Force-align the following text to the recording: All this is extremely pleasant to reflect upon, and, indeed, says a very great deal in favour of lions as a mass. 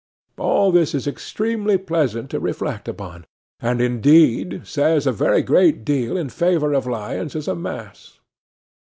All 0.39 0.71
this 0.71 0.95
is 0.95 1.05
extremely 1.05 1.77
pleasant 1.77 2.31
to 2.31 2.39
reflect 2.39 2.87
upon, 2.87 3.23
and, 3.59 3.79
indeed, 3.79 4.65
says 4.65 5.05
a 5.05 5.11
very 5.11 5.43
great 5.43 5.85
deal 5.85 6.17
in 6.17 6.29
favour 6.29 6.73
of 6.73 6.87
lions 6.87 7.35
as 7.35 7.47
a 7.47 7.53
mass. 7.55 8.17